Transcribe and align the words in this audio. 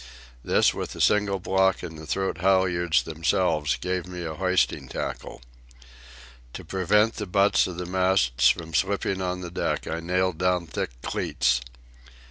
This, 0.43 0.73
with 0.73 0.93
the 0.93 0.99
single 0.99 1.39
block 1.39 1.83
and 1.83 1.95
the 1.95 2.07
throat 2.07 2.39
halyards 2.39 3.03
themselves, 3.03 3.75
gave 3.75 4.07
me 4.07 4.23
a 4.25 4.33
hoisting 4.33 4.87
tackle. 4.87 5.43
To 6.53 6.65
prevent 6.65 7.17
the 7.17 7.27
butts 7.27 7.67
of 7.67 7.77
the 7.77 7.85
masts 7.85 8.49
from 8.49 8.73
slipping 8.73 9.21
on 9.21 9.41
the 9.41 9.51
deck, 9.51 9.85
I 9.85 9.99
nailed 9.99 10.39
down 10.39 10.65
thick 10.65 10.89
cleats. 11.03 11.61